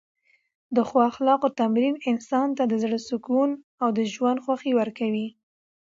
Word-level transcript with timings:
د 0.75 0.77
ښو 0.87 0.97
اخلاقو 1.11 1.47
تمرین 1.59 1.95
انسان 2.11 2.47
ته 2.57 2.63
د 2.67 2.73
زړه 2.83 2.99
سکون 3.09 3.49
او 3.81 3.89
د 3.97 3.99
ژوند 4.13 4.41
خوښۍ 4.45 4.71
ورکوي. 4.75 5.27